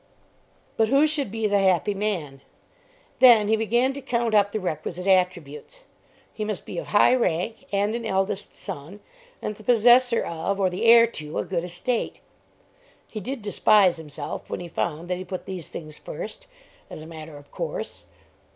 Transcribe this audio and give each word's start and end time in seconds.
But 0.77 0.87
who 0.87 1.05
should 1.05 1.29
be 1.29 1.45
the 1.45 1.59
happy 1.59 1.93
man? 1.93 2.41
Then 3.19 3.49
he 3.49 3.55
began 3.55 3.93
to 3.93 4.01
count 4.01 4.33
up 4.33 4.51
the 4.51 4.59
requisite 4.59 5.05
attributes. 5.05 5.83
He 6.33 6.43
must 6.43 6.65
be 6.65 6.79
of 6.79 6.87
high 6.87 7.13
rank, 7.13 7.65
and 7.71 7.95
an 7.95 8.03
eldest 8.03 8.55
son, 8.55 8.99
and 9.43 9.55
the 9.55 9.63
possessor 9.63 10.23
of, 10.25 10.59
or 10.59 10.71
the 10.71 10.85
heir 10.85 11.05
to, 11.05 11.37
a 11.37 11.45
good 11.45 11.63
estate. 11.63 12.19
He 13.07 13.19
did 13.19 13.43
despise 13.43 13.97
himself 13.97 14.49
when 14.49 14.59
he 14.59 14.67
found 14.67 15.07
that 15.07 15.17
he 15.19 15.23
put 15.23 15.45
these 15.45 15.67
things 15.67 15.99
first, 15.99 16.47
as 16.89 17.03
a 17.03 17.05
matter 17.05 17.37
of 17.37 17.51
course. 17.51 18.03